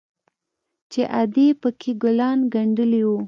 چې 0.91 1.01
ادې 1.21 1.47
پکښې 1.61 1.91
ګلان 2.03 2.37
گنډلي 2.53 3.01
وو. 3.07 3.17